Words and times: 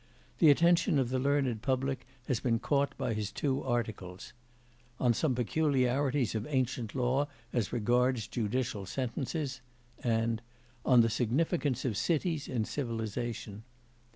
The 0.39 0.49
attention 0.49 0.97
of 0.97 1.09
the 1.09 1.19
learned 1.19 1.61
public 1.61 2.07
has 2.25 2.39
been 2.39 2.57
caught 2.57 2.97
by 2.97 3.13
his 3.13 3.31
two 3.31 3.63
articles: 3.63 4.33
'On 4.99 5.13
some 5.13 5.35
peculiarities 5.35 6.33
of 6.33 6.47
ancient 6.49 6.95
law 6.95 7.27
as 7.53 7.71
regards 7.71 8.27
judicial 8.27 8.87
sentences,' 8.87 9.61
and 10.03 10.41
'On 10.87 11.01
the 11.01 11.09
significance 11.11 11.85
of 11.85 11.95
cities 11.95 12.47
in 12.47 12.65
civilisation. 12.65 13.61